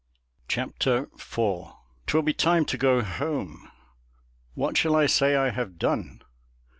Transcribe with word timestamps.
Chapter 0.47 1.11
IV 1.13 1.69
'Twill 2.07 2.21
be 2.23 2.33
time 2.33 2.65
to 2.65 2.75
go 2.75 3.03
home. 3.03 3.69
What 4.55 4.75
shall 4.75 4.95
I 4.95 5.05
say 5.05 5.35
I 5.35 5.51
have 5.51 5.77
done? 5.77 6.23